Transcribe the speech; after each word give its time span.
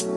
Oi, 0.00 0.08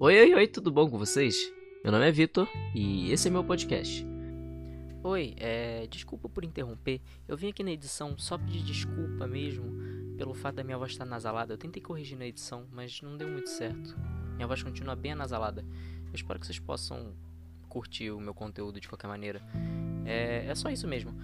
oi, 0.00 0.34
oi, 0.34 0.46
tudo 0.46 0.72
bom 0.72 0.88
com 0.88 0.98
vocês? 0.98 1.36
Meu 1.82 1.92
nome 1.92 2.08
é 2.08 2.10
Vitor 2.10 2.48
e 2.74 3.12
esse 3.12 3.28
é 3.28 3.30
meu 3.30 3.44
podcast. 3.44 4.13
Oi, 5.06 5.34
é, 5.36 5.86
desculpa 5.88 6.30
por 6.30 6.46
interromper. 6.46 6.98
Eu 7.28 7.36
vim 7.36 7.50
aqui 7.50 7.62
na 7.62 7.70
edição 7.70 8.16
só 8.16 8.38
pedir 8.38 8.62
desculpa 8.62 9.26
mesmo 9.26 9.66
pelo 10.16 10.32
fato 10.32 10.54
da 10.54 10.64
minha 10.64 10.78
voz 10.78 10.92
estar 10.92 11.04
nasalada. 11.04 11.52
Eu 11.52 11.58
tentei 11.58 11.82
corrigir 11.82 12.16
na 12.16 12.24
edição, 12.24 12.66
mas 12.72 13.02
não 13.02 13.14
deu 13.14 13.28
muito 13.28 13.50
certo. 13.50 13.94
Minha 14.34 14.46
voz 14.46 14.62
continua 14.62 14.96
bem 14.96 15.12
anasalada. 15.12 15.62
Eu 16.06 16.14
espero 16.14 16.40
que 16.40 16.46
vocês 16.46 16.58
possam 16.58 17.12
curtir 17.68 18.12
o 18.12 18.18
meu 18.18 18.32
conteúdo 18.32 18.80
de 18.80 18.88
qualquer 18.88 19.06
maneira. 19.06 19.42
É, 20.06 20.46
é 20.46 20.54
só 20.54 20.70
isso 20.70 20.88
mesmo. 20.88 21.14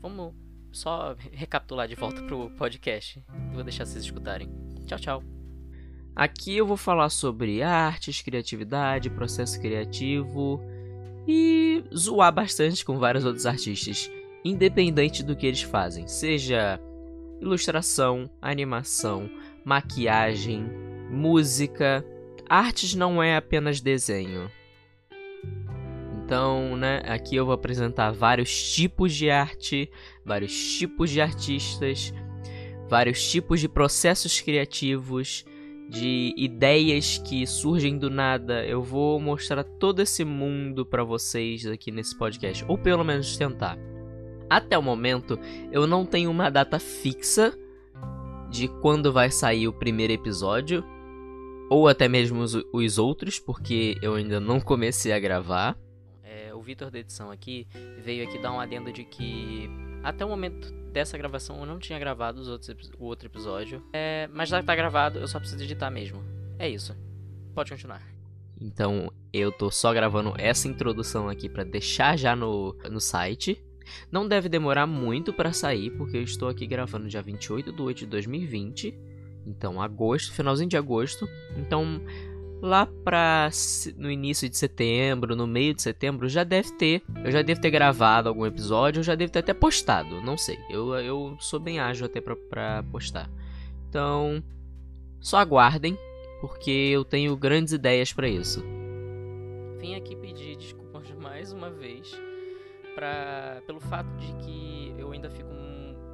Vamos 0.00 0.32
só 0.72 1.14
recapitular 1.30 1.86
de 1.86 1.96
volta 1.96 2.22
pro 2.22 2.48
podcast. 2.52 3.22
vou 3.52 3.62
deixar 3.62 3.84
vocês 3.84 4.04
escutarem. 4.04 4.48
Tchau, 4.86 4.98
tchau. 4.98 5.22
Aqui 6.16 6.56
eu 6.56 6.66
vou 6.66 6.78
falar 6.78 7.10
sobre 7.10 7.62
artes, 7.62 8.22
criatividade, 8.22 9.10
processo 9.10 9.60
criativo 9.60 10.77
e 11.28 11.84
zoar 11.94 12.32
bastante 12.32 12.82
com 12.82 12.98
vários 12.98 13.26
outros 13.26 13.44
artistas, 13.44 14.10
independente 14.42 15.22
do 15.22 15.36
que 15.36 15.46
eles 15.46 15.60
fazem, 15.60 16.08
seja 16.08 16.80
ilustração, 17.38 18.30
animação, 18.40 19.28
maquiagem, 19.62 20.64
música. 21.10 22.02
Artes 22.48 22.94
não 22.94 23.22
é 23.22 23.36
apenas 23.36 23.78
desenho. 23.82 24.50
Então, 26.24 26.76
né, 26.76 27.02
aqui 27.04 27.36
eu 27.36 27.44
vou 27.44 27.54
apresentar 27.54 28.10
vários 28.10 28.72
tipos 28.72 29.14
de 29.14 29.30
arte, 29.30 29.90
vários 30.24 30.78
tipos 30.78 31.10
de 31.10 31.20
artistas, 31.20 32.12
vários 32.88 33.30
tipos 33.30 33.60
de 33.60 33.68
processos 33.68 34.40
criativos 34.40 35.44
de 35.88 36.34
ideias 36.36 37.18
que 37.18 37.46
surgem 37.46 37.96
do 37.96 38.10
nada. 38.10 38.64
Eu 38.64 38.82
vou 38.82 39.18
mostrar 39.18 39.64
todo 39.64 40.00
esse 40.00 40.24
mundo 40.24 40.84
para 40.84 41.02
vocês 41.02 41.66
aqui 41.66 41.90
nesse 41.90 42.16
podcast, 42.16 42.64
ou 42.68 42.76
pelo 42.76 43.02
menos 43.02 43.36
tentar. 43.36 43.78
Até 44.50 44.76
o 44.78 44.82
momento, 44.82 45.38
eu 45.72 45.86
não 45.86 46.04
tenho 46.04 46.30
uma 46.30 46.50
data 46.50 46.78
fixa 46.78 47.56
de 48.50 48.68
quando 48.68 49.12
vai 49.12 49.30
sair 49.30 49.68
o 49.68 49.72
primeiro 49.72 50.12
episódio, 50.12 50.84
ou 51.70 51.86
até 51.86 52.08
mesmo 52.08 52.40
os, 52.40 52.54
os 52.72 52.98
outros, 52.98 53.38
porque 53.38 53.96
eu 54.00 54.14
ainda 54.14 54.40
não 54.40 54.60
comecei 54.60 55.12
a 55.12 55.18
gravar. 55.18 55.76
É, 56.22 56.54
o 56.54 56.60
Vitor 56.62 56.90
da 56.90 56.98
edição 56.98 57.30
aqui 57.30 57.66
veio 58.02 58.24
aqui 58.24 58.38
dar 58.38 58.52
um 58.52 58.60
adendo 58.60 58.92
de 58.92 59.04
que 59.04 59.68
até 60.02 60.24
o 60.24 60.28
momento 60.28 60.72
dessa 60.92 61.16
gravação 61.16 61.60
eu 61.60 61.66
não 61.66 61.78
tinha 61.78 61.98
gravado 61.98 62.40
os 62.40 62.48
outros, 62.48 62.90
o 62.98 63.04
outro 63.04 63.28
episódio. 63.28 63.82
É, 63.92 64.28
mas 64.32 64.48
já 64.48 64.62
tá 64.62 64.74
gravado, 64.74 65.18
eu 65.18 65.28
só 65.28 65.38
preciso 65.38 65.62
editar 65.62 65.90
mesmo. 65.90 66.22
É 66.58 66.68
isso. 66.68 66.96
Pode 67.54 67.70
continuar. 67.70 68.02
Então 68.60 69.12
eu 69.32 69.52
tô 69.52 69.70
só 69.70 69.92
gravando 69.92 70.34
essa 70.38 70.66
introdução 70.68 71.28
aqui 71.28 71.48
para 71.48 71.64
deixar 71.64 72.18
já 72.18 72.34
no, 72.34 72.74
no 72.90 73.00
site. 73.00 73.62
Não 74.10 74.28
deve 74.28 74.48
demorar 74.48 74.86
muito 74.86 75.32
para 75.32 75.52
sair, 75.52 75.90
porque 75.90 76.16
eu 76.16 76.22
estou 76.22 76.48
aqui 76.48 76.66
gravando 76.66 77.08
dia 77.08 77.22
28 77.22 77.72
de 77.72 77.82
8 77.82 77.98
de 77.98 78.06
2020. 78.06 78.94
Então, 79.46 79.80
agosto, 79.80 80.32
finalzinho 80.32 80.68
de 80.68 80.76
agosto. 80.76 81.26
Então, 81.56 82.02
lá 82.60 82.86
para 83.04 83.50
no 83.96 84.10
início 84.10 84.48
de 84.48 84.56
setembro, 84.56 85.36
no 85.36 85.46
meio 85.46 85.74
de 85.74 85.82
setembro, 85.82 86.28
já 86.28 86.44
deve 86.44 86.72
ter, 86.72 87.02
eu 87.24 87.30
já 87.30 87.42
devo 87.42 87.60
ter 87.60 87.70
gravado 87.70 88.28
algum 88.28 88.46
episódio, 88.46 89.00
eu 89.00 89.04
já 89.04 89.14
devo 89.14 89.32
ter 89.32 89.40
até 89.40 89.54
postado, 89.54 90.20
não 90.20 90.36
sei. 90.36 90.58
Eu, 90.70 90.94
eu 90.96 91.36
sou 91.40 91.60
bem 91.60 91.78
ágil 91.78 92.06
até 92.06 92.20
pra, 92.20 92.36
pra 92.36 92.82
postar. 92.90 93.30
Então, 93.88 94.42
só 95.20 95.38
aguardem, 95.38 95.96
porque 96.40 96.70
eu 96.70 97.04
tenho 97.04 97.36
grandes 97.36 97.72
ideias 97.72 98.12
para 98.12 98.28
isso. 98.28 98.62
Vim 99.78 99.94
aqui 99.94 100.16
pedir 100.16 100.56
desculpas 100.56 101.10
mais 101.12 101.52
uma 101.52 101.70
vez 101.70 102.10
pra, 102.94 103.62
pelo 103.66 103.80
fato 103.80 104.08
de 104.16 104.32
que 104.44 104.94
eu 104.98 105.12
ainda 105.12 105.30
fico 105.30 105.52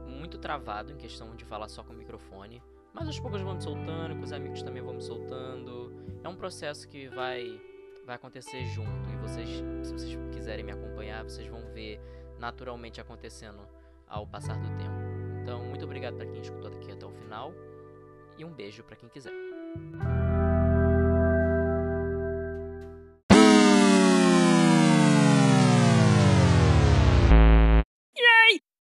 muito 0.06 0.38
travado 0.38 0.92
em 0.92 0.96
questão 0.96 1.34
de 1.34 1.44
falar 1.44 1.68
só 1.68 1.82
com 1.82 1.92
o 1.92 1.96
microfone. 1.96 2.62
Mas 2.92 3.08
aos 3.08 3.18
poucos 3.18 3.40
eu 3.40 3.46
vou 3.46 3.54
me 3.54 3.62
soltando, 3.62 4.14
com 4.16 4.22
os 4.22 4.32
amigos 4.32 4.62
também 4.62 4.82
vou 4.82 4.94
me 4.94 5.02
soltando. 5.02 6.03
É 6.24 6.28
um 6.28 6.34
processo 6.34 6.88
que 6.88 7.06
vai 7.08 7.60
vai 8.06 8.16
acontecer 8.16 8.64
junto 8.66 8.90
e 9.10 9.16
vocês, 9.16 9.48
se 9.82 9.92
vocês 9.92 10.18
quiserem 10.32 10.64
me 10.64 10.72
acompanhar, 10.72 11.22
vocês 11.22 11.46
vão 11.46 11.62
ver 11.72 12.00
naturalmente 12.38 13.00
acontecendo 13.00 13.66
ao 14.06 14.26
passar 14.26 14.58
do 14.58 14.68
tempo. 14.76 15.40
Então, 15.42 15.64
muito 15.64 15.84
obrigado 15.84 16.16
para 16.16 16.26
quem 16.26 16.40
escutou 16.40 16.70
aqui 16.70 16.92
até 16.92 17.06
o 17.06 17.10
final 17.10 17.52
e 18.36 18.44
um 18.44 18.52
beijo 18.52 18.82
para 18.82 18.96
quem 18.96 19.08
quiser. 19.08 19.32